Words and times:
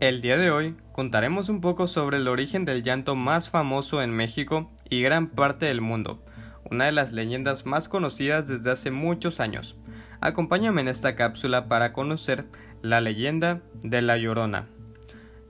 El 0.00 0.22
día 0.22 0.38
de 0.38 0.50
hoy 0.50 0.76
contaremos 0.92 1.50
un 1.50 1.60
poco 1.60 1.86
sobre 1.86 2.16
el 2.16 2.26
origen 2.26 2.64
del 2.64 2.82
llanto 2.82 3.16
más 3.16 3.50
famoso 3.50 4.00
en 4.00 4.12
México 4.12 4.70
y 4.88 5.02
gran 5.02 5.28
parte 5.28 5.66
del 5.66 5.82
mundo, 5.82 6.24
una 6.70 6.86
de 6.86 6.92
las 6.92 7.12
leyendas 7.12 7.66
más 7.66 7.90
conocidas 7.90 8.48
desde 8.48 8.70
hace 8.70 8.90
muchos 8.90 9.40
años. 9.40 9.76
Acompáñame 10.22 10.80
en 10.80 10.88
esta 10.88 11.16
cápsula 11.16 11.68
para 11.68 11.92
conocer 11.92 12.46
la 12.80 13.02
leyenda 13.02 13.60
de 13.82 14.00
La 14.00 14.16
Llorona. 14.16 14.68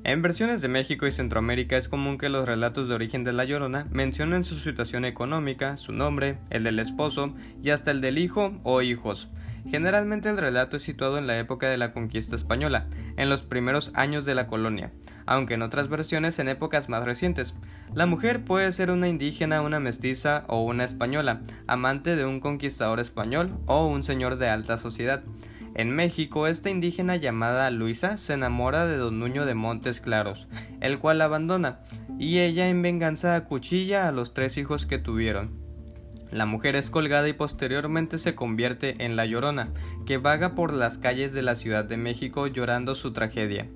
En 0.02 0.20
versiones 0.20 0.60
de 0.62 0.66
México 0.66 1.06
y 1.06 1.12
Centroamérica 1.12 1.76
es 1.76 1.88
común 1.88 2.18
que 2.18 2.28
los 2.28 2.44
relatos 2.44 2.88
de 2.88 2.96
origen 2.96 3.22
de 3.22 3.32
La 3.32 3.44
Llorona 3.44 3.86
mencionen 3.92 4.42
su 4.42 4.56
situación 4.56 5.04
económica, 5.04 5.76
su 5.76 5.92
nombre, 5.92 6.38
el 6.50 6.64
del 6.64 6.80
esposo 6.80 7.36
y 7.62 7.70
hasta 7.70 7.92
el 7.92 8.00
del 8.00 8.18
hijo 8.18 8.58
o 8.64 8.82
hijos. 8.82 9.30
Generalmente 9.68 10.28
el 10.28 10.38
relato 10.38 10.76
es 10.76 10.82
situado 10.82 11.18
en 11.18 11.26
la 11.26 11.38
época 11.38 11.68
de 11.68 11.76
la 11.76 11.92
conquista 11.92 12.36
española, 12.36 12.86
en 13.16 13.28
los 13.28 13.42
primeros 13.42 13.90
años 13.94 14.24
de 14.24 14.34
la 14.34 14.46
colonia, 14.46 14.92
aunque 15.26 15.54
en 15.54 15.62
otras 15.62 15.88
versiones 15.88 16.38
en 16.38 16.48
épocas 16.48 16.88
más 16.88 17.04
recientes. 17.04 17.54
La 17.94 18.06
mujer 18.06 18.44
puede 18.44 18.72
ser 18.72 18.90
una 18.90 19.08
indígena, 19.08 19.62
una 19.62 19.80
mestiza 19.80 20.44
o 20.48 20.62
una 20.62 20.84
española, 20.84 21.42
amante 21.66 22.16
de 22.16 22.24
un 22.24 22.40
conquistador 22.40 23.00
español 23.00 23.58
o 23.66 23.86
un 23.86 24.04
señor 24.04 24.36
de 24.36 24.48
alta 24.48 24.78
sociedad. 24.78 25.22
En 25.74 25.94
México, 25.94 26.46
esta 26.48 26.68
indígena 26.68 27.16
llamada 27.16 27.70
Luisa 27.70 28.16
se 28.16 28.32
enamora 28.32 28.86
de 28.86 28.96
don 28.96 29.20
Nuño 29.20 29.46
de 29.46 29.54
Montes 29.54 30.00
Claros, 30.00 30.48
el 30.80 30.98
cual 30.98 31.18
la 31.18 31.26
abandona, 31.26 31.80
y 32.18 32.40
ella 32.40 32.68
en 32.68 32.82
venganza 32.82 33.36
acuchilla 33.36 34.08
a 34.08 34.12
los 34.12 34.34
tres 34.34 34.56
hijos 34.56 34.86
que 34.86 34.98
tuvieron. 34.98 35.69
La 36.30 36.46
mujer 36.46 36.76
es 36.76 36.90
colgada 36.90 37.28
y 37.28 37.32
posteriormente 37.32 38.18
se 38.18 38.34
convierte 38.34 39.04
en 39.04 39.16
la 39.16 39.26
Llorona, 39.26 39.70
que 40.06 40.18
vaga 40.18 40.54
por 40.54 40.72
las 40.72 40.98
calles 40.98 41.32
de 41.32 41.42
la 41.42 41.56
Ciudad 41.56 41.84
de 41.84 41.96
México 41.96 42.46
llorando 42.46 42.94
su 42.94 43.12
tragedia. 43.12 43.66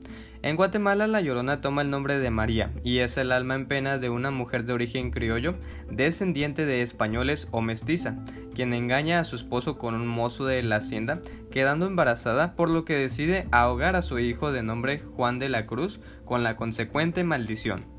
En 0.45 0.57
Guatemala 0.57 1.07
la 1.07 1.23
Llorona 1.23 1.63
toma 1.63 1.81
el 1.81 1.89
nombre 1.89 2.19
de 2.19 2.29
María 2.29 2.71
y 2.85 2.99
es 2.99 3.17
el 3.17 3.33
alma 3.33 3.55
en 3.55 3.67
pena 3.67 3.97
de 3.97 4.11
una 4.11 4.31
mujer 4.31 4.65
de 4.65 4.75
origen 4.75 5.11
criollo, 5.11 5.55
descendiente 5.91 6.67
de 6.67 6.83
españoles 6.83 7.49
o 7.51 7.63
mestiza, 7.63 8.17
quien 8.55 8.75
engaña 8.75 9.21
a 9.21 9.25
su 9.25 9.37
esposo 9.37 9.79
con 9.79 9.95
un 9.95 10.07
mozo 10.07 10.45
de 10.45 10.63
la 10.63 10.77
hacienda, 10.77 11.23
quedando 11.51 11.87
embarazada, 11.87 12.57
por 12.57 12.69
lo 12.69 12.85
que 12.85 12.95
decide 12.95 13.47
ahogar 13.53 13.97
a 13.97 14.03
su 14.03 14.19
hijo 14.19 14.53
de 14.53 14.63
nombre 14.63 14.99
Juan 14.99 15.39
de 15.39 15.49
la 15.49 15.65
Cruz 15.65 15.99
con 16.27 16.43
la 16.43 16.57
consecuente 16.57 17.25
maldición. 17.25 17.94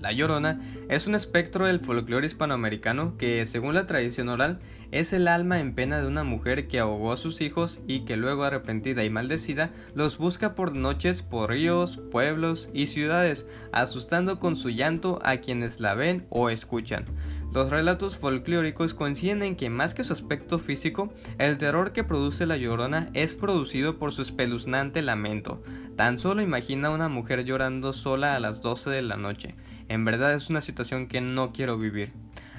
La 0.00 0.12
Llorona 0.12 0.60
es 0.88 1.06
un 1.06 1.14
espectro 1.14 1.66
del 1.66 1.80
folclore 1.80 2.26
hispanoamericano 2.26 3.16
que, 3.18 3.44
según 3.46 3.74
la 3.74 3.86
tradición 3.86 4.28
oral, 4.28 4.60
es 4.90 5.12
el 5.12 5.28
alma 5.28 5.58
en 5.58 5.74
pena 5.74 6.00
de 6.00 6.06
una 6.06 6.22
mujer 6.24 6.68
que 6.68 6.78
ahogó 6.78 7.12
a 7.12 7.16
sus 7.16 7.40
hijos 7.40 7.80
y 7.86 8.00
que 8.00 8.16
luego 8.16 8.44
arrepentida 8.44 9.04
y 9.04 9.10
maldecida 9.10 9.70
los 9.94 10.18
busca 10.18 10.54
por 10.54 10.76
noches 10.76 11.22
por 11.22 11.50
ríos, 11.50 11.98
pueblos 12.10 12.68
y 12.74 12.86
ciudades, 12.86 13.46
asustando 13.72 14.38
con 14.38 14.56
su 14.56 14.70
llanto 14.70 15.18
a 15.24 15.38
quienes 15.38 15.80
la 15.80 15.94
ven 15.94 16.26
o 16.30 16.50
escuchan. 16.50 17.06
Los 17.52 17.68
relatos 17.68 18.16
folclóricos 18.16 18.94
coinciden 18.94 19.42
en 19.42 19.56
que 19.56 19.68
más 19.68 19.92
que 19.94 20.04
su 20.04 20.14
aspecto 20.14 20.58
físico, 20.58 21.12
el 21.38 21.58
terror 21.58 21.92
que 21.92 22.02
produce 22.02 22.46
la 22.46 22.56
llorona 22.56 23.10
es 23.12 23.34
producido 23.34 23.98
por 23.98 24.12
su 24.12 24.22
espeluznante 24.22 25.02
lamento. 25.02 25.62
Tan 25.96 26.18
solo 26.18 26.40
imagina 26.40 26.88
a 26.88 26.92
una 26.92 27.08
mujer 27.08 27.44
llorando 27.44 27.92
sola 27.92 28.34
a 28.34 28.40
las 28.40 28.62
12 28.62 28.88
de 28.88 29.02
la 29.02 29.16
noche. 29.16 29.54
En 29.92 30.06
verdad 30.06 30.32
es 30.32 30.48
una 30.48 30.62
situación 30.62 31.06
que 31.06 31.20
no 31.20 31.52
quiero 31.52 31.76
vivir. 31.76 32.12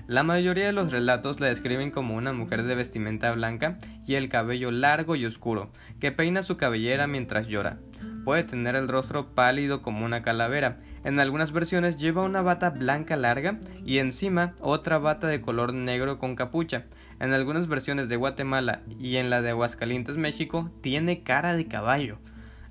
La 0.06 0.22
mayoría 0.22 0.68
de 0.68 0.72
los 0.72 0.92
relatos 0.92 1.40
la 1.40 1.48
describen 1.48 1.90
como 1.90 2.14
una 2.14 2.32
mujer 2.32 2.62
de 2.62 2.76
vestimenta 2.76 3.32
blanca 3.32 3.80
y 4.06 4.14
el 4.14 4.30
cabello 4.30 4.70
largo 4.70 5.16
y 5.16 5.26
oscuro, 5.26 5.72
que 6.00 6.12
peina 6.12 6.44
su 6.44 6.58
cabellera 6.58 7.08
mientras 7.08 7.48
llora. 7.48 7.80
Puede 8.24 8.44
tener 8.44 8.76
el 8.76 8.88
rostro 8.88 9.34
pálido 9.34 9.82
como 9.82 10.06
una 10.06 10.22
calavera. 10.22 10.78
En 11.04 11.20
algunas 11.20 11.52
versiones 11.52 11.98
lleva 11.98 12.22
una 12.22 12.44
bata 12.44 12.70
blanca 12.70 13.16
larga 13.16 13.58
y 13.84 13.98
encima 13.98 14.54
otra 14.62 15.00
bata 15.00 15.26
de 15.26 15.42
color 15.42 15.74
negro 15.74 16.20
con 16.20 16.36
capucha. 16.36 16.86
En 17.20 17.34
algunas 17.34 17.68
versiones 17.68 18.10
de 18.10 18.16
Guatemala 18.16 18.82
y 19.00 19.16
en 19.16 19.32
la 19.32 19.42
de 19.42 19.50
Aguascalientes, 19.50 20.18
México, 20.18 20.70
tiene 20.82 21.24
cara 21.24 21.56
de 21.56 21.66
caballo. 21.66 22.20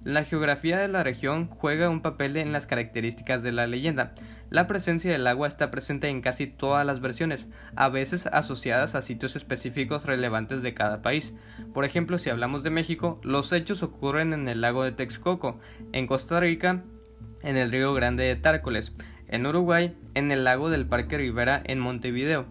La 0.04 0.24
geografía 0.24 0.78
de 0.78 0.88
la 0.88 1.04
región 1.04 1.46
juega 1.46 1.88
un 1.88 2.02
papel 2.02 2.36
en 2.36 2.50
las 2.50 2.66
características 2.66 3.44
de 3.44 3.52
la 3.52 3.68
leyenda. 3.68 4.14
La 4.52 4.66
presencia 4.66 5.10
del 5.10 5.26
agua 5.26 5.48
está 5.48 5.70
presente 5.70 6.08
en 6.08 6.20
casi 6.20 6.46
todas 6.46 6.84
las 6.84 7.00
versiones, 7.00 7.48
a 7.74 7.88
veces 7.88 8.26
asociadas 8.26 8.94
a 8.94 9.00
sitios 9.00 9.34
específicos 9.34 10.04
relevantes 10.04 10.60
de 10.60 10.74
cada 10.74 11.00
país. 11.00 11.32
Por 11.72 11.86
ejemplo, 11.86 12.18
si 12.18 12.28
hablamos 12.28 12.62
de 12.62 12.68
México, 12.68 13.18
los 13.22 13.50
hechos 13.54 13.82
ocurren 13.82 14.34
en 14.34 14.46
el 14.48 14.60
lago 14.60 14.84
de 14.84 14.92
Texcoco, 14.92 15.58
en 15.92 16.06
Costa 16.06 16.38
Rica, 16.38 16.82
en 17.42 17.56
el 17.56 17.72
río 17.72 17.94
Grande 17.94 18.24
de 18.24 18.36
Tárcoles, 18.36 18.94
en 19.26 19.46
Uruguay, 19.46 19.96
en 20.12 20.30
el 20.30 20.44
lago 20.44 20.68
del 20.68 20.84
Parque 20.84 21.16
Rivera 21.16 21.62
en 21.64 21.78
Montevideo. 21.78 22.44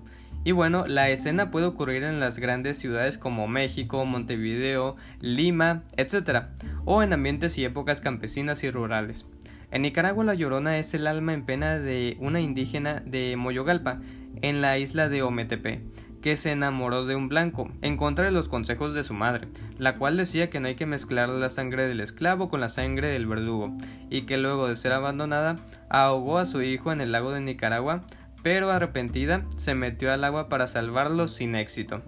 Y 0.44 0.54
bueno, 0.54 0.88
la 0.88 1.12
escena 1.12 1.52
puede 1.52 1.68
ocurrir 1.68 2.02
en 2.02 2.20
las 2.20 2.40
grandes 2.40 2.80
ciudades 2.80 3.20
como 3.20 3.48
México, 3.48 4.04
Montevideo, 4.06 4.96
Lima, 5.20 5.84
etc., 5.98 6.46
o 6.84 7.04
en 7.04 7.14
ambientes 7.14 7.60
y 7.60 7.64
épocas 7.64 8.02
campesinas 8.02 8.64
y 8.64 8.72
rurales. 8.72 9.28
En 9.72 9.84
Nicaragua 9.84 10.26
la 10.26 10.34
Llorona 10.34 10.78
es 10.80 10.94
el 10.94 11.08
alma 11.08 11.34
en 11.34 11.46
pena 11.46 11.80
de 11.80 12.18
una 12.20 12.42
indígena 12.42 13.02
de 13.06 13.36
Moyogalpa, 13.38 14.02
en 14.42 14.62
la 14.62 14.78
isla 14.78 15.08
de 15.08 15.24
Ometepe, 15.24 15.82
que 16.22 16.36
se 16.36 16.52
enamoró 16.52 17.06
de 17.06 17.16
un 17.16 17.30
blanco, 17.30 17.72
en 17.82 17.96
contra 17.96 18.26
de 18.26 18.32
los 18.32 18.50
consejos 18.50 18.94
de 18.94 19.06
su 19.06 19.14
madre, 19.14 19.48
la 19.78 19.98
cual 19.98 20.18
decía 20.18 20.50
que 20.50 20.60
no 20.60 20.68
hay 20.68 20.76
que 20.76 20.86
mezclar 20.86 21.30
la 21.30 21.50
sangre 21.50 21.88
del 21.88 22.02
esclavo 22.02 22.50
con 22.50 22.60
la 22.60 22.68
sangre 22.68 23.08
del 23.08 23.28
verdugo, 23.28 23.74
y 24.10 24.24
que 24.24 24.38
luego 24.38 24.68
de 24.68 24.76
ser 24.76 24.92
abandonada, 24.92 25.56
ahogó 25.90 26.38
a 26.38 26.46
su 26.46 26.62
hijo 26.62 26.92
en 26.92 27.00
el 27.00 27.14
lago 27.14 27.32
de 27.32 27.40
Nicaragua, 27.40 28.02
pero 28.44 28.72
arrepentida 28.72 29.46
se 29.56 29.74
metió 29.74 30.12
al 30.12 30.26
agua 30.26 30.50
para 30.50 30.68
salvarlo 30.68 31.30
sin 31.30 31.56
éxito. 31.56 32.02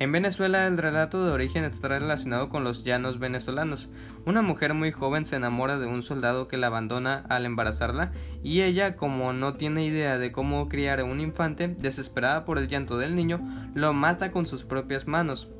En 0.00 0.12
Venezuela 0.12 0.66
el 0.66 0.78
relato 0.78 1.22
de 1.22 1.30
origen 1.30 1.64
está 1.64 1.88
relacionado 1.88 2.48
con 2.48 2.64
los 2.64 2.84
llanos 2.84 3.18
venezolanos. 3.18 3.90
Una 4.24 4.40
mujer 4.40 4.72
muy 4.72 4.92
joven 4.92 5.26
se 5.26 5.36
enamora 5.36 5.76
de 5.76 5.84
un 5.84 6.02
soldado 6.02 6.48
que 6.48 6.56
la 6.56 6.68
abandona 6.68 7.26
al 7.28 7.44
embarazarla 7.44 8.12
y 8.42 8.62
ella, 8.62 8.96
como 8.96 9.34
no 9.34 9.58
tiene 9.58 9.84
idea 9.84 10.16
de 10.16 10.32
cómo 10.32 10.70
criar 10.70 11.00
a 11.00 11.04
un 11.04 11.20
infante, 11.20 11.68
desesperada 11.68 12.46
por 12.46 12.56
el 12.56 12.68
llanto 12.68 12.96
del 12.96 13.14
niño, 13.14 13.40
lo 13.74 13.92
mata 13.92 14.30
con 14.30 14.46
sus 14.46 14.64
propias 14.64 15.06
manos. 15.06 15.50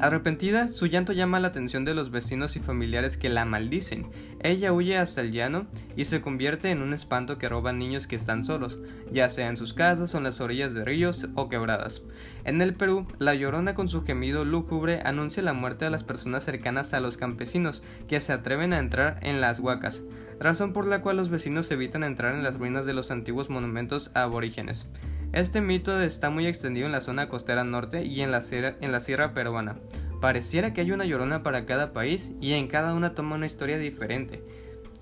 Arrepentida, 0.00 0.66
su 0.68 0.86
llanto 0.86 1.12
llama 1.12 1.38
la 1.38 1.48
atención 1.48 1.84
de 1.84 1.94
los 1.94 2.10
vecinos 2.10 2.56
y 2.56 2.60
familiares 2.60 3.16
que 3.16 3.28
la 3.28 3.44
maldicen. 3.44 4.10
Ella 4.40 4.72
huye 4.72 4.98
hasta 4.98 5.20
el 5.20 5.30
llano 5.30 5.66
y 5.96 6.06
se 6.06 6.20
convierte 6.20 6.70
en 6.70 6.82
un 6.82 6.92
espanto 6.92 7.38
que 7.38 7.48
roba 7.48 7.72
niños 7.72 8.08
que 8.08 8.16
están 8.16 8.44
solos, 8.44 8.80
ya 9.12 9.28
sea 9.28 9.48
en 9.48 9.56
sus 9.56 9.72
casas 9.72 10.12
o 10.14 10.18
en 10.18 10.24
las 10.24 10.40
orillas 10.40 10.74
de 10.74 10.84
ríos 10.84 11.28
o 11.36 11.48
quebradas. 11.48 12.02
En 12.44 12.60
el 12.60 12.74
Perú, 12.74 13.06
la 13.18 13.34
llorona 13.34 13.74
con 13.74 13.88
su 13.88 14.02
gemido 14.02 14.44
lúgubre 14.44 15.00
anuncia 15.04 15.44
la 15.44 15.52
muerte 15.52 15.84
a 15.84 15.90
las 15.90 16.02
personas 16.02 16.44
cercanas 16.44 16.92
a 16.92 17.00
los 17.00 17.16
campesinos 17.16 17.82
que 18.08 18.18
se 18.18 18.32
atreven 18.32 18.72
a 18.72 18.80
entrar 18.80 19.20
en 19.22 19.40
las 19.40 19.60
huacas, 19.60 20.02
razón 20.40 20.72
por 20.72 20.88
la 20.88 21.02
cual 21.02 21.18
los 21.18 21.30
vecinos 21.30 21.70
evitan 21.70 22.02
entrar 22.02 22.34
en 22.34 22.42
las 22.42 22.58
ruinas 22.58 22.84
de 22.84 22.94
los 22.94 23.12
antiguos 23.12 23.48
monumentos 23.48 24.10
aborígenes. 24.14 24.88
Este 25.34 25.60
mito 25.60 26.00
está 26.00 26.30
muy 26.30 26.46
extendido 26.46 26.86
en 26.86 26.92
la 26.92 27.00
zona 27.00 27.28
costera 27.28 27.64
norte 27.64 28.04
y 28.04 28.20
en 28.20 28.30
la, 28.30 28.40
sierra, 28.40 29.34
peruana. 29.34 29.74
Pareciera 30.20 30.72
que 30.72 30.80
hay 30.80 30.92
una 30.92 31.06
llorona 31.06 31.42
para 31.42 31.66
cada 31.66 31.92
país 31.92 32.30
y 32.40 32.52
en 32.52 32.68
cada 32.68 32.94
una 32.94 33.16
toma 33.16 33.34
una 33.34 33.46
historia 33.46 33.76
diferente. 33.76 34.44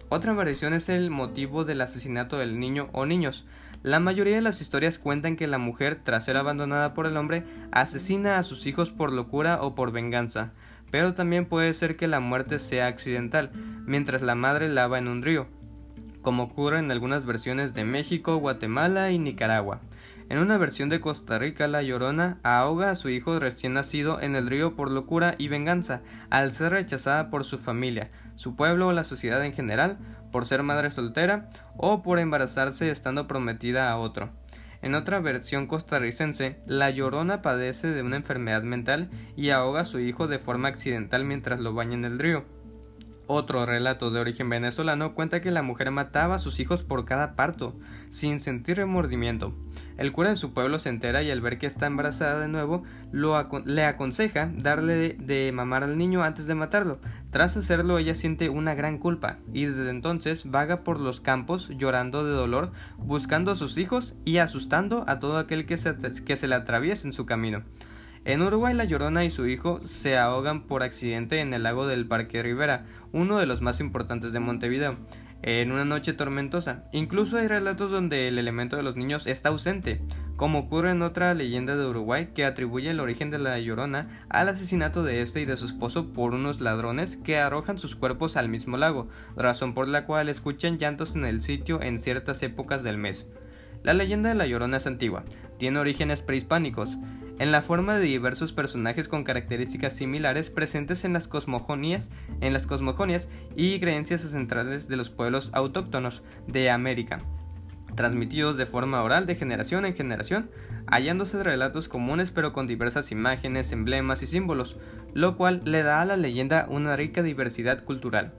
Otra 0.09 0.33
variación 0.33 0.73
es 0.73 0.89
el 0.89 1.11
motivo 1.11 1.67
del 1.67 1.83
asesinato 1.83 2.39
del 2.39 2.59
niño 2.59 2.89
o 2.93 3.05
niños. 3.05 3.45
La 3.83 4.01
mayoría 4.01 4.37
de 4.37 4.41
las 4.41 4.63
historias 4.63 4.99
cuentan 4.99 5.37
que 5.37 5.47
la 5.47 5.59
mujer, 5.59 6.01
tras 6.03 6.25
ser 6.25 6.39
abandonada 6.39 6.95
por 6.95 7.07
el 7.07 7.19
hombre, 7.19 7.45
asesina 7.71 8.39
a 8.39 8.43
sus 8.43 8.65
hijos 8.65 8.89
por 8.89 9.13
locura 9.13 9.61
o 9.61 9.75
por 9.75 9.93
venganza, 9.93 10.53
pero 10.91 11.13
también 11.13 11.45
puede 11.45 11.75
ser 11.75 11.97
que 11.97 12.09
la 12.09 12.21
muerte 12.21 12.59
sea 12.59 12.87
accidental, 12.87 13.51
mientras 13.85 14.23
la 14.23 14.35
madre 14.35 14.71
lava 14.71 14.99
en 14.99 15.09
un 15.09 15.21
río, 15.21 15.47
como 16.23 16.45
ocurre 16.45 16.79
en 16.79 16.91
algunas 16.91 17.27
versiones 17.27 17.75
de 17.75 17.85
México, 17.85 18.37
Guatemala 18.37 19.11
y 19.11 19.19
Nicaragua. 19.19 19.83
En 20.33 20.39
una 20.39 20.57
versión 20.57 20.89
de 20.89 20.99
Costa 20.99 21.39
Rica, 21.39 21.69
la 21.69 21.83
Llorona 21.83 22.39
ahoga 22.43 22.91
a 22.91 22.95
su 22.95 23.11
hijo 23.11 23.39
recién 23.39 23.75
nacido 23.75 24.19
en 24.19 24.35
el 24.35 24.47
río 24.47 24.75
por 24.75 24.91
locura 24.91 25.35
y 25.37 25.49
venganza, 25.49 26.01
al 26.31 26.53
ser 26.53 26.73
rechazada 26.73 27.29
por 27.29 27.45
su 27.45 27.59
familia, 27.59 28.11
su 28.35 28.57
pueblo 28.57 28.89
o 28.89 28.93
la 28.93 29.05
sociedad 29.05 29.45
en 29.45 29.53
general, 29.53 29.99
por 30.31 30.47
ser 30.47 30.63
madre 30.63 30.91
soltera 30.91 31.51
o 31.77 32.03
por 32.03 32.19
embarazarse 32.19 32.91
estando 32.91 33.29
prometida 33.29 33.91
a 33.91 33.99
otro. 33.99 34.31
En 34.81 34.95
otra 34.95 35.21
versión 35.21 35.67
costarricense, 35.67 36.63
la 36.65 36.89
Llorona 36.89 37.43
padece 37.43 37.89
de 37.89 38.01
una 38.01 38.17
enfermedad 38.17 38.63
mental 38.63 39.11
y 39.37 39.51
ahoga 39.51 39.83
a 39.83 39.85
su 39.85 40.01
hijo 40.01 40.29
de 40.29 40.39
forma 40.39 40.69
accidental 40.69 41.27
mientras 41.27 41.61
lo 41.61 41.75
baña 41.75 41.93
en 41.93 42.07
el 42.07 42.19
río. 42.19 42.47
Otro 43.35 43.65
relato 43.65 44.11
de 44.11 44.21
origen 44.21 44.51
venezolano 44.51 45.15
cuenta 45.15 45.41
que 45.41 45.51
la 45.51 45.63
mujer 45.63 45.91
mataba 45.91 46.35
a 46.35 46.39
sus 46.39 46.61
hijos 46.61 46.83
por 46.83 47.07
cada 47.07 47.35
parto, 47.35 47.75
sin 48.11 48.41
sentir 48.41 48.77
remordimiento. 48.77 49.55
El 49.97 50.13
cura 50.13 50.29
de 50.29 50.37
su 50.37 50.53
pueblo 50.53 50.79
se 50.79 50.91
entera 50.91 51.23
y 51.23 51.31
al 51.31 51.41
ver 51.41 51.57
que 51.57 51.67
está 51.67 51.87
embarazada 51.87 52.41
de 52.41 52.49
nuevo, 52.49 52.83
le 53.11 53.85
aconseja 53.87 54.51
darle 54.55 55.17
de, 55.19 55.51
mamar 55.51 55.83
al 55.83 55.97
niño 55.97 56.23
antes 56.23 56.45
de 56.45 56.55
matarlo. 56.55 57.01
Tras 57.31 57.57
hacerlo, 57.57 57.97
ella 57.97 58.15
siente 58.15 58.51
una 58.51 58.75
gran 58.75 58.99
culpa 58.99 59.39
y 59.51 59.65
desde 59.65 59.89
entonces 59.89 60.51
vaga 60.51 60.85
por 60.85 61.01
los 61.01 61.23
campos 61.23 61.71
llorando 61.71 62.27
de 62.27 62.33
dolor, 62.33 62.71
buscando 62.99 63.51
a 63.51 63.57
sus 63.57 63.79
hijos 63.79 64.13
y 64.27 64.39
asustando 64.39 65.05
a 65.07 65.21
todo 65.21 65.39
aquel 65.39 65.65
que 65.65 65.79
se, 65.79 66.49
le 66.49 66.55
atraviese 66.55 67.07
en 67.07 67.15
su 67.15 67.25
camino. 67.25 67.63
En 68.25 68.41
Uruguay, 68.41 68.73
La 68.73 68.85
Llorona 68.85 69.25
y 69.25 69.31
su 69.31 69.49
hijo 69.49 69.81
se 69.83 70.17
ahogan 70.17 70.69
por 70.69 70.85
accidente 70.85 71.41
en 71.41 71.53
el 71.55 71.65
lago 71.65 71.89
del 71.89 72.07
Parque 72.07 72.41
Rivera, 72.41 72.85
uno 73.11 73.39
de 73.39 73.47
los 73.47 73.63
más 73.63 73.81
importantes 73.81 74.33
de 74.33 74.39
Montevideo, 74.39 74.97
en 75.43 75.73
una 75.73 75.85
noche 75.85 76.13
tormentosa. 76.13 76.85
Incluso 76.93 77.37
hay 77.37 77.49
relatos 77.49 77.91
donde 77.91 78.29
el 78.29 78.39
elemento 78.39 78.77
de 78.77 78.85
los 78.85 78.95
niños 78.95 79.27
está 79.27 79.49
ausente, 79.49 80.03
como 80.37 80.61
ocurre 80.61 80.93
en 80.93 81.03
otra 81.03 81.35
leyenda 81.35 81.77
de 81.77 81.85
Uruguay 81.85 82.29
que 82.33 82.45
atribuye 82.45 82.91
el 82.91 83.01
origen 83.01 83.31
de 83.31 83.41
La 83.41 83.59
Llorona 83.59 84.25
al 84.29 84.49
asesinato 84.49 85.03
de 85.03 85.21
este 85.21 85.41
y 85.41 85.45
de 85.45 85.57
su 85.57 85.67
esposo 85.67 86.13
por 86.13 86.33
unos 86.33 86.61
ladrones 86.61 87.17
que 87.17 87.41
arrojan 87.41 87.79
sus 87.79 87.97
cuerpos 87.97 88.37
al 88.37 88.49
mismo 88.49 88.77
lago, 88.77 89.09
razón 89.37 89.75
por 89.75 89.89
la 89.89 90.07
cual 90.07 90.29
escuchan 90.29 90.79
llantos 90.79 91.17
en 91.17 91.25
el 91.25 91.43
sitio 91.43 91.83
en 91.83 91.99
ciertas 91.99 92.41
épocas 92.45 92.85
del 92.85 92.99
mes. 92.99 93.27
La 93.83 93.95
leyenda 93.95 94.29
de 94.29 94.37
La 94.37 94.47
Llorona 94.47 94.77
es 94.77 94.87
antigua, 94.87 95.25
tiene 95.59 95.81
orígenes 95.81 96.23
prehispánicos, 96.23 96.99
en 97.43 97.51
la 97.51 97.61
forma 97.61 97.99
de 97.99 98.05
diversos 98.05 98.53
personajes 98.53 99.09
con 99.09 99.25
características 99.25 99.95
similares 99.95 100.49
presentes 100.49 101.05
en 101.05 101.13
las 101.13 101.27
cosmogonias, 101.27 102.09
en 102.41 102.53
las 102.53 102.69
cosmogonias 102.69 103.29
y 103.57 103.81
creencias 103.81 104.21
centrales 104.21 104.87
de 104.87 104.95
los 104.95 105.11
pueblos 105.11 105.51
autóctonos 105.53 106.23
de 106.47 106.71
América, 106.71 107.19
transmitidos 107.97 108.57
de 108.57 108.67
forma 108.67 109.03
oral 109.03 109.27
de 109.27 109.35
generación 109.35 109.85
en 109.85 109.97
generación, 109.97 110.53
hallándose 110.87 111.43
relatos 111.43 111.89
comunes 111.89 112.31
pero 112.31 112.53
con 112.53 112.69
diversas 112.69 113.11
imágenes, 113.11 113.73
emblemas 113.73 114.23
y 114.23 114.29
símbolos, 114.29 114.77
lo 115.13 115.37
cual 115.37 115.63
le 115.65 115.83
da 115.83 116.01
a 116.01 116.05
la 116.05 116.17
leyenda 116.17 116.69
una 116.71 116.95
rica 116.95 117.25
diversidad 117.25 117.83
cultural. 117.83 118.35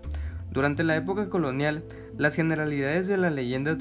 Durante 0.49 0.85
la 0.85 0.95
época 0.95 1.27
colonial, 1.27 1.83
las 2.17 2.35
generalidades 2.35 3.07
de 3.07 3.17
la 3.17 3.31
leyenda 3.31 3.77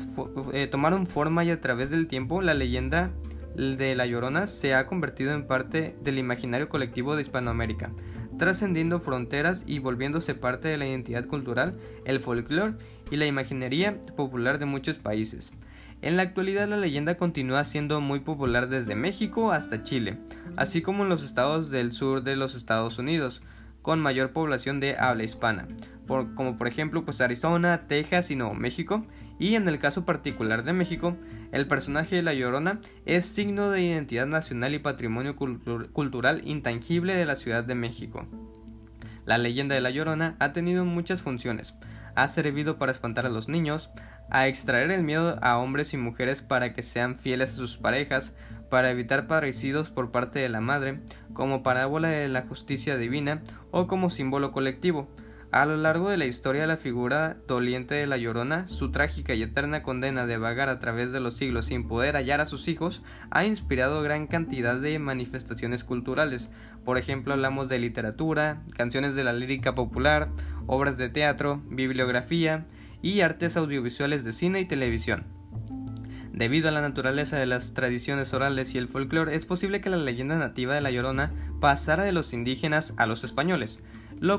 eh, 0.52 0.66
tomaron 0.66 1.06
forma 1.06 1.44
y 1.44 1.52
a 1.52 1.60
través 1.60 1.90
del 1.90 2.08
tiempo 2.08 2.42
la 2.42 2.54
leyenda 2.54 3.12
de 3.56 3.94
La 3.94 4.06
Llorona 4.06 4.46
se 4.46 4.74
ha 4.74 4.86
convertido 4.86 5.32
en 5.32 5.46
parte 5.46 5.94
del 6.02 6.18
imaginario 6.18 6.68
colectivo 6.68 7.16
de 7.16 7.22
Hispanoamérica, 7.22 7.90
trascendiendo 8.38 9.00
fronteras 9.00 9.62
y 9.66 9.78
volviéndose 9.78 10.34
parte 10.34 10.68
de 10.68 10.78
la 10.78 10.86
identidad 10.86 11.26
cultural, 11.26 11.76
el 12.04 12.20
folclore 12.20 12.74
y 13.10 13.16
la 13.16 13.26
imaginería 13.26 14.00
popular 14.16 14.58
de 14.58 14.66
muchos 14.66 14.98
países. 14.98 15.52
En 16.00 16.16
la 16.16 16.22
actualidad 16.22 16.68
la 16.68 16.76
leyenda 16.76 17.16
continúa 17.16 17.64
siendo 17.64 18.00
muy 18.00 18.20
popular 18.20 18.68
desde 18.68 18.96
México 18.96 19.52
hasta 19.52 19.84
Chile, 19.84 20.18
así 20.56 20.82
como 20.82 21.04
en 21.04 21.08
los 21.08 21.22
estados 21.22 21.70
del 21.70 21.92
sur 21.92 22.22
de 22.24 22.34
los 22.34 22.56
Estados 22.56 22.98
Unidos, 22.98 23.42
con 23.82 24.00
mayor 24.00 24.32
población 24.32 24.80
de 24.80 24.96
habla 24.96 25.24
hispana, 25.24 25.68
como 26.06 26.56
por 26.56 26.68
ejemplo 26.68 27.04
pues 27.04 27.20
Arizona, 27.20 27.86
Texas 27.88 28.30
y 28.30 28.36
Nuevo 28.36 28.54
México, 28.54 29.04
y 29.38 29.56
en 29.56 29.68
el 29.68 29.78
caso 29.78 30.04
particular 30.04 30.62
de 30.62 30.72
México, 30.72 31.16
el 31.50 31.66
personaje 31.66 32.16
de 32.16 32.22
La 32.22 32.32
Llorona 32.32 32.80
es 33.06 33.26
signo 33.26 33.70
de 33.70 33.82
identidad 33.82 34.26
nacional 34.26 34.74
y 34.74 34.78
patrimonio 34.78 35.36
cultural 35.36 36.42
intangible 36.44 37.14
de 37.14 37.26
la 37.26 37.36
Ciudad 37.36 37.64
de 37.64 37.74
México. 37.74 38.26
La 39.24 39.38
leyenda 39.38 39.74
de 39.74 39.80
La 39.80 39.90
Llorona 39.90 40.36
ha 40.38 40.52
tenido 40.52 40.84
muchas 40.84 41.22
funciones. 41.22 41.74
Ha 42.14 42.28
servido 42.28 42.78
para 42.78 42.92
espantar 42.92 43.26
a 43.26 43.30
los 43.30 43.48
niños, 43.48 43.90
a 44.30 44.46
extraer 44.46 44.90
el 44.90 45.02
miedo 45.02 45.38
a 45.42 45.58
hombres 45.58 45.92
y 45.92 45.96
mujeres 45.96 46.42
para 46.42 46.72
que 46.72 46.82
sean 46.82 47.18
fieles 47.18 47.52
a 47.52 47.56
sus 47.56 47.78
parejas, 47.78 48.34
para 48.70 48.90
evitar 48.90 49.26
parecidos 49.26 49.90
por 49.90 50.10
parte 50.10 50.38
de 50.38 50.48
la 50.48 50.60
madre, 50.60 51.00
como 51.34 51.62
parábola 51.62 52.08
de 52.08 52.28
la 52.28 52.42
justicia 52.42 52.96
divina 52.96 53.42
o 53.72 53.88
como 53.88 54.10
símbolo 54.10 54.52
colectivo, 54.52 55.08
a 55.52 55.66
lo 55.66 55.76
largo 55.76 56.08
de 56.08 56.16
la 56.16 56.24
historia 56.24 56.66
la 56.66 56.78
figura 56.78 57.36
doliente 57.46 57.94
de 57.94 58.06
la 58.06 58.16
Llorona, 58.16 58.68
su 58.68 58.90
trágica 58.90 59.34
y 59.34 59.42
eterna 59.42 59.82
condena 59.82 60.24
de 60.24 60.38
vagar 60.38 60.70
a 60.70 60.80
través 60.80 61.12
de 61.12 61.20
los 61.20 61.36
siglos 61.36 61.66
sin 61.66 61.88
poder 61.88 62.16
hallar 62.16 62.40
a 62.40 62.46
sus 62.46 62.68
hijos, 62.68 63.02
ha 63.30 63.44
inspirado 63.44 64.00
gran 64.00 64.28
cantidad 64.28 64.80
de 64.80 64.98
manifestaciones 64.98 65.84
culturales. 65.84 66.48
Por 66.86 66.96
ejemplo, 66.96 67.34
hablamos 67.34 67.68
de 67.68 67.78
literatura, 67.78 68.62
canciones 68.78 69.14
de 69.14 69.24
la 69.24 69.34
lírica 69.34 69.74
popular, 69.74 70.30
obras 70.66 70.96
de 70.96 71.10
teatro, 71.10 71.60
bibliografía 71.68 72.64
y 73.02 73.20
artes 73.20 73.58
audiovisuales 73.58 74.24
de 74.24 74.32
cine 74.32 74.60
y 74.60 74.64
televisión. 74.64 75.24
Debido 76.42 76.68
a 76.68 76.72
la 76.72 76.80
naturaleza 76.80 77.36
de 77.36 77.46
las 77.46 77.72
tradiciones 77.72 78.34
orales 78.34 78.74
y 78.74 78.78
el 78.78 78.88
folclore, 78.88 79.36
es 79.36 79.46
posible 79.46 79.80
que 79.80 79.90
la 79.90 79.96
leyenda 79.96 80.36
nativa 80.36 80.74
de 80.74 80.80
la 80.80 80.90
Llorona 80.90 81.30
pasara 81.60 82.02
de 82.02 82.10
los 82.10 82.32
indígenas 82.32 82.94
a 82.96 83.06
los 83.06 83.22
españoles 83.22 83.78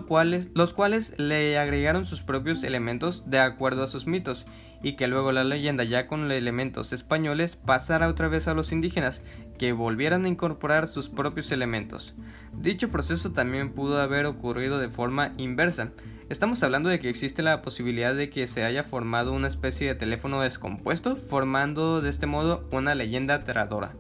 cuales, 0.08 0.50
los 0.54 0.74
cuales 0.74 1.14
le 1.18 1.58
agregaron 1.58 2.06
sus 2.06 2.22
propios 2.22 2.64
elementos 2.64 3.30
de 3.30 3.40
acuerdo 3.40 3.84
a 3.84 3.88
sus 3.88 4.08
mitos, 4.08 4.46
y 4.82 4.96
que 4.96 5.08
luego 5.08 5.32
la 5.32 5.44
leyenda 5.44 5.84
ya 5.84 6.08
con 6.08 6.30
elementos 6.32 6.92
españoles 6.92 7.56
pasara 7.56 8.10
otra 8.10 8.28
vez 8.28 8.48
a 8.48 8.54
los 8.54 8.72
indígenas, 8.72 9.22
que 9.58 9.72
volvieran 9.72 10.26
a 10.26 10.28
incorporar 10.28 10.88
sus 10.88 11.10
propios 11.10 11.52
elementos. 11.52 12.14
Dicho 12.54 12.90
proceso 12.90 13.32
también 13.32 13.74
pudo 13.74 14.02
haber 14.02 14.26
ocurrido 14.26 14.80
de 14.80 14.90
forma 14.90 15.34
inversa. 15.38 15.92
Estamos 16.30 16.64
hablando 16.64 16.90
de 16.90 17.00
que 17.00 17.10
existe 17.10 17.44
la 17.44 17.62
posibilidad 17.62 18.16
de 18.16 18.30
que 18.30 18.48
se 18.48 18.64
haya 18.64 18.84
formado 18.84 19.34
una 19.34 19.48
especie 19.48 19.88
de 19.88 19.96
teléfono 19.96 20.42
descompuesto, 20.42 21.16
formando 21.16 22.02
de 22.02 22.10
este 22.10 22.26
modo 22.26 22.68
una 22.72 22.96
leyenda 22.96 23.36
aterradora. 23.36 23.94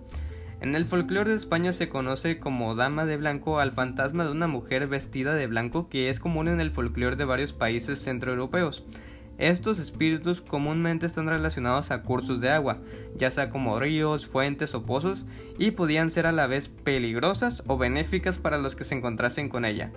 En 0.63 0.75
el 0.75 0.85
folclore 0.85 1.31
de 1.31 1.35
España 1.35 1.73
se 1.73 1.89
conoce 1.89 2.39
como 2.39 2.73
dama 2.73 3.03
de 3.03 3.17
blanco 3.17 3.59
al 3.59 3.73
fantasma 3.73 4.23
de 4.23 4.31
una 4.31 4.47
mujer 4.47 4.87
vestida 4.87 5.35
de 5.35 5.45
blanco 5.45 5.89
que 5.89 6.09
es 6.09 6.21
común 6.21 6.47
en 6.47 6.61
el 6.61 6.71
folclore 6.71 7.17
de 7.17 7.25
varios 7.25 7.51
países 7.51 8.01
centroeuropeos. 8.01 8.85
Estos 9.37 9.77
espíritus 9.77 10.39
comúnmente 10.39 11.05
están 11.05 11.27
relacionados 11.27 11.91
a 11.91 12.03
cursos 12.03 12.39
de 12.39 12.49
agua, 12.49 12.77
ya 13.13 13.29
sea 13.29 13.49
como 13.49 13.77
ríos, 13.77 14.25
fuentes 14.25 14.73
o 14.73 14.85
pozos, 14.85 15.25
y 15.59 15.71
podían 15.71 16.09
ser 16.09 16.27
a 16.27 16.31
la 16.31 16.47
vez 16.47 16.69
peligrosas 16.69 17.61
o 17.67 17.77
benéficas 17.77 18.37
para 18.37 18.57
los 18.57 18.77
que 18.77 18.85
se 18.85 18.95
encontrasen 18.95 19.49
con 19.49 19.65
ella. 19.65 19.91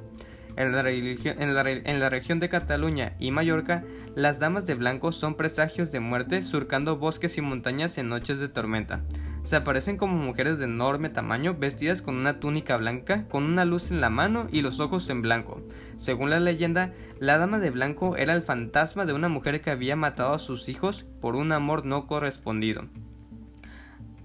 En 0.56 0.72
la, 0.72 0.90
en 0.90 2.00
la, 2.00 2.08
región 2.08 2.40
de 2.40 2.48
Cataluña 2.48 3.14
y 3.20 3.30
Mallorca, 3.30 3.84
las 4.16 4.40
damas 4.40 4.66
de 4.66 4.74
blanco 4.74 5.12
son 5.12 5.36
presagios 5.36 5.92
de 5.92 6.00
muerte 6.00 6.42
surcando 6.42 6.96
bosques 6.96 7.38
y 7.38 7.40
montañas 7.40 7.98
en 7.98 8.08
noches 8.08 8.40
de 8.40 8.48
tormenta 8.48 9.04
se 9.46 9.54
aparecen 9.54 9.96
como 9.96 10.16
mujeres 10.16 10.58
de 10.58 10.64
enorme 10.64 11.08
tamaño 11.08 11.54
vestidas 11.54 12.02
con 12.02 12.16
una 12.16 12.40
túnica 12.40 12.76
blanca, 12.76 13.28
con 13.28 13.44
una 13.44 13.64
luz 13.64 13.93
en 13.93 14.00
la 14.00 14.10
mano 14.10 14.48
y 14.50 14.60
los 14.60 14.81
ojos 14.81 15.08
en 15.08 15.22
blanco. 15.22 15.62
Según 15.97 16.30
la 16.30 16.40
leyenda, 16.40 16.92
la 17.20 17.38
dama 17.38 17.61
de 17.61 17.70
blanco 17.70 18.16
era 18.16 18.32
el 18.32 18.42
fantasma 18.42 19.06
de 19.06 19.12
una 19.12 19.28
mujer 19.28 19.61
que 19.61 19.70
había 19.70 19.94
matado 19.94 20.35
a 20.35 20.40
sus 20.40 20.68
hijos 20.68 21.06
por 21.20 21.37
un 21.37 21.52
amor 21.52 21.87
no 21.87 22.09
correspondido. 22.09 22.87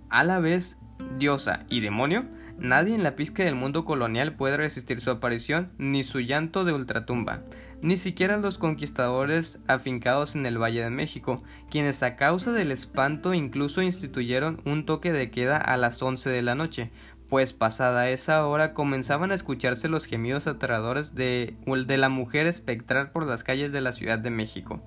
A 0.10 0.24
la 0.24 0.40
vez, 0.40 0.80
diosa 1.20 1.66
y 1.70 1.82
demonio, 1.82 2.26
Nadie 2.62 2.94
en 2.94 3.02
la 3.02 3.16
pizca 3.16 3.44
del 3.44 3.56
mundo 3.56 3.86
colonial 3.86 4.36
puede 4.36 4.56
resistir 4.56 5.02
su 5.02 5.10
aparición 5.10 5.72
ni 5.80 6.04
su 6.04 6.20
llanto 6.20 6.64
de 6.64 6.74
ultratumba, 6.74 7.42
ni 7.82 7.98
siquiera 7.98 8.38
los 8.38 8.58
conquistadores 8.58 9.60
afincados 9.68 10.36
en 10.36 10.46
el 10.46 10.62
Valle 10.62 10.84
de 10.84 10.90
México, 10.90 11.44
quienes 11.70 12.04
a 12.04 12.16
causa 12.16 12.52
del 12.52 12.72
espanto 12.72 13.34
incluso 13.34 13.82
instituyeron 13.82 14.62
un 14.66 14.86
toque 14.86 15.12
de 15.12 15.32
queda 15.32 15.58
a 15.58 15.78
las 15.78 16.02
once 16.02 16.30
de 16.30 16.42
la 16.42 16.56
noche, 16.56 16.92
pues 17.28 17.54
pasada 17.54 18.10
esa 18.10 18.46
hora 18.46 18.74
comenzaban 18.74 19.32
a 19.32 19.36
escucharse 19.36 19.88
los 19.88 20.06
gemidos 20.06 20.48
aterradores 20.48 21.16
de, 21.16 21.56
de 21.66 21.98
la 21.98 22.10
mujer 22.10 22.46
espectral 22.46 23.12
por 23.12 23.26
las 23.26 23.44
calles 23.44 23.72
de 23.72 23.82
la 23.82 23.94
Ciudad 23.94 24.20
de 24.20 24.32
México. 24.32 24.82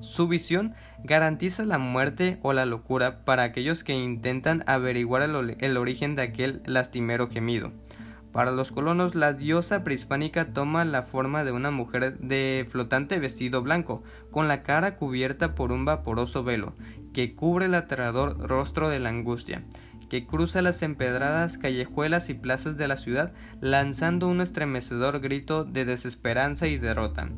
Su 0.00 0.28
visión 0.28 0.74
garantiza 1.02 1.64
la 1.64 1.78
muerte 1.78 2.38
o 2.42 2.52
la 2.52 2.66
locura 2.66 3.24
para 3.24 3.42
aquellos 3.42 3.84
que 3.84 3.94
intentan 3.94 4.64
averiguar 4.66 5.22
el, 5.22 5.76
origen 5.76 6.14
de 6.14 6.22
aquel 6.22 6.62
lastimero 6.66 7.28
gemido. 7.28 7.72
Para 8.32 8.52
los 8.52 8.72
colonos, 8.72 9.14
la 9.14 9.32
diosa 9.32 9.84
prehispánica 9.84 10.52
toma 10.52 10.84
la 10.84 11.02
forma 11.02 11.44
de 11.44 11.52
una 11.52 11.70
mujer 11.70 12.18
de 12.18 12.66
flotante 12.68 13.18
vestido 13.18 13.62
blanco, 13.62 14.02
con 14.30 14.48
la 14.48 14.62
cara 14.62 14.96
cubierta 14.96 15.54
por 15.54 15.72
un 15.72 15.84
vaporoso 15.84 16.44
velo, 16.44 16.74
que 17.14 17.34
cubre 17.34 17.66
el 17.66 17.74
aterrador 17.74 18.38
rostro 18.38 18.88
de 18.90 18.98
la 18.98 19.08
angustia, 19.08 19.64
que 20.10 20.26
cruza 20.26 20.62
las 20.62 20.82
empedradas 20.82 21.58
callejuelas 21.58 22.28
y 22.28 22.34
plazas 22.34 22.76
de 22.76 22.88
la 22.88 22.96
ciudad, 22.96 23.32
lanzando 23.60 24.28
un 24.28 24.40
estremecedor 24.40 25.20
grito 25.20 25.64
de 25.64 25.84
desesperanza 25.84 26.66
y 26.66 26.78
derrota. 26.78 27.30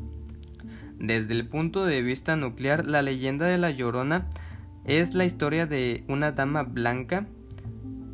Desde 0.97 1.33
el 1.33 1.47
punto 1.47 1.85
de 1.85 2.01
vista 2.01 2.35
nuclear, 2.35 2.85
la 2.85 3.01
leyenda 3.01 3.47
de 3.47 3.57
la 3.57 3.71
Llorona 3.71 4.27
es 4.85 5.13
la 5.13 5.25
historia 5.25 5.65
de 5.65 6.03
una 6.07 6.33
dama 6.33 6.63
blanca 6.63 7.27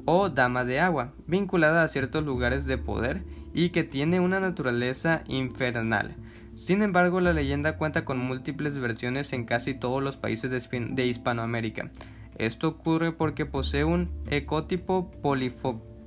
o 0.10 0.30
dama 0.30 0.64
de 0.64 0.80
agua, 0.80 1.12
vinculada 1.28 1.84
a 1.84 1.88
ciertos 1.90 2.24
lugares 2.24 2.66
de 2.66 2.78
poder 2.78 3.24
y 3.54 3.72
que 3.72 3.84
tiene 3.84 4.22
una 4.22 4.40
naturaleza 4.40 5.22
infernal. 5.28 6.16
Sin 6.56 6.82
embargo, 6.82 7.20
la 7.20 7.34
leyenda 7.34 7.78
cuenta 7.78 8.06
con 8.06 8.18
múltiples 8.18 8.80
versiones 8.80 9.34
en 9.34 9.44
casi 9.44 9.74
todos 9.74 10.02
los 10.02 10.16
países 10.16 10.50
de, 10.50 11.06
Hispanoamérica. 11.06 11.92
Esto 12.38 12.70
ocurre 12.70 13.12
porque 13.12 13.46
posee 13.46 13.84
un 13.84 14.10
ecotipo 14.30 15.12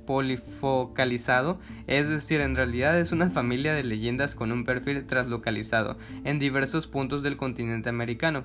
polifocalizado, 0.05 1.59
es 1.87 2.07
decir, 2.09 2.41
en 2.41 2.55
realidad 2.55 2.99
es 2.99 3.11
una 3.11 3.29
familia 3.29 3.73
de 3.73 3.83
leyendas 3.83 4.35
con 4.35 4.51
un 4.51 4.65
perfil 4.65 5.05
traslocalizado 5.05 5.97
en 6.23 6.39
diversos 6.39 6.87
puntos 6.87 7.23
del 7.23 7.37
continente 7.37 7.89
americano. 7.89 8.43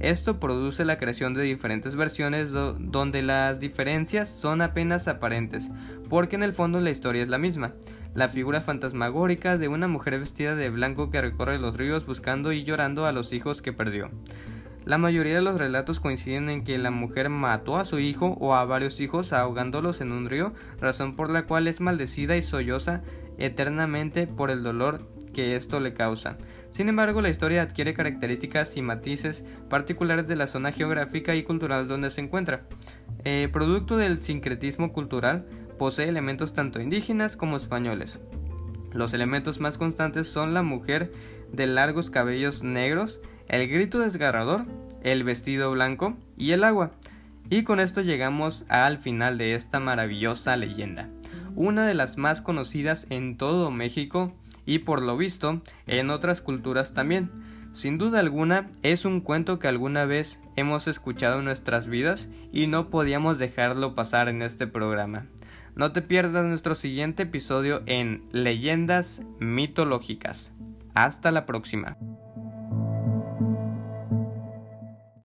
Esto 0.00 0.40
produce 0.40 0.84
la 0.84 0.98
creación 0.98 1.34
de 1.34 1.42
diferentes 1.42 1.94
versiones 1.94 2.52
donde 2.52 3.22
las 3.22 3.60
diferencias 3.60 4.28
son 4.28 4.62
apenas 4.62 5.08
aparentes, 5.08 5.70
porque 6.08 6.36
en 6.36 6.42
el 6.42 6.52
fondo 6.52 6.80
la 6.80 6.90
historia 6.90 7.22
es 7.22 7.28
la 7.28 7.38
misma 7.38 7.74
la 8.14 8.28
figura 8.28 8.60
fantasmagórica 8.60 9.56
de 9.56 9.68
una 9.68 9.88
mujer 9.88 10.18
vestida 10.18 10.54
de 10.54 10.68
blanco 10.68 11.10
que 11.10 11.22
recorre 11.22 11.58
los 11.58 11.76
ríos 11.76 12.04
buscando 12.04 12.52
y 12.52 12.64
llorando 12.64 13.06
a 13.06 13.12
los 13.12 13.32
hijos 13.32 13.62
que 13.62 13.72
perdió. 13.72 14.10
La 14.84 14.98
mayoría 14.98 15.36
de 15.36 15.42
los 15.42 15.58
relatos 15.58 16.00
coinciden 16.00 16.48
en 16.50 16.64
que 16.64 16.76
la 16.78 16.90
mujer 16.90 17.28
mató 17.28 17.76
a 17.76 17.84
su 17.84 18.00
hijo 18.00 18.36
o 18.40 18.54
a 18.54 18.64
varios 18.64 19.00
hijos 19.00 19.32
ahogándolos 19.32 20.00
en 20.00 20.10
un 20.10 20.28
río, 20.28 20.52
razón 20.80 21.14
por 21.14 21.30
la 21.30 21.44
cual 21.44 21.68
es 21.68 21.80
maldecida 21.80 22.36
y 22.36 22.42
solloza 22.42 23.02
eternamente 23.38 24.26
por 24.26 24.50
el 24.50 24.62
dolor 24.62 25.08
que 25.32 25.56
esto 25.56 25.78
le 25.78 25.94
causa. 25.94 26.36
Sin 26.72 26.88
embargo, 26.88 27.22
la 27.22 27.28
historia 27.28 27.62
adquiere 27.62 27.94
características 27.94 28.76
y 28.76 28.82
matices 28.82 29.44
particulares 29.68 30.26
de 30.26 30.36
la 30.36 30.46
zona 30.46 30.72
geográfica 30.72 31.34
y 31.34 31.44
cultural 31.44 31.86
donde 31.86 32.10
se 32.10 32.20
encuentra. 32.20 32.62
Eh, 33.24 33.48
producto 33.52 33.96
del 33.96 34.20
sincretismo 34.20 34.92
cultural, 34.92 35.46
posee 35.78 36.08
elementos 36.08 36.54
tanto 36.54 36.80
indígenas 36.80 37.36
como 37.36 37.56
españoles. 37.56 38.20
Los 38.92 39.14
elementos 39.14 39.60
más 39.60 39.78
constantes 39.78 40.28
son 40.28 40.54
la 40.54 40.62
mujer 40.62 41.12
de 41.52 41.66
largos 41.66 42.10
cabellos 42.10 42.62
negros, 42.62 43.20
el 43.48 43.68
grito 43.68 43.98
desgarrador, 43.98 44.64
el 45.02 45.24
vestido 45.24 45.70
blanco 45.70 46.16
y 46.36 46.52
el 46.52 46.64
agua. 46.64 46.92
Y 47.50 47.64
con 47.64 47.80
esto 47.80 48.00
llegamos 48.00 48.64
al 48.68 48.98
final 48.98 49.38
de 49.38 49.54
esta 49.54 49.80
maravillosa 49.80 50.56
leyenda, 50.56 51.08
una 51.54 51.86
de 51.86 51.94
las 51.94 52.16
más 52.16 52.40
conocidas 52.40 53.06
en 53.10 53.36
todo 53.36 53.70
México 53.70 54.32
y 54.64 54.80
por 54.80 55.02
lo 55.02 55.16
visto 55.16 55.60
en 55.86 56.10
otras 56.10 56.40
culturas 56.40 56.94
también. 56.94 57.30
Sin 57.72 57.96
duda 57.98 58.20
alguna 58.20 58.70
es 58.82 59.04
un 59.04 59.20
cuento 59.20 59.58
que 59.58 59.66
alguna 59.66 60.04
vez 60.04 60.38
hemos 60.56 60.86
escuchado 60.88 61.38
en 61.38 61.46
nuestras 61.46 61.88
vidas 61.88 62.28
y 62.52 62.66
no 62.66 62.90
podíamos 62.90 63.38
dejarlo 63.38 63.94
pasar 63.94 64.28
en 64.28 64.42
este 64.42 64.66
programa. 64.66 65.26
No 65.74 65.92
te 65.92 66.02
pierdas 66.02 66.44
nuestro 66.44 66.74
siguiente 66.74 67.22
episodio 67.22 67.82
en 67.86 68.24
Leyendas 68.30 69.22
Mitológicas. 69.40 70.52
Hasta 70.94 71.30
la 71.30 71.46
próxima. 71.46 71.96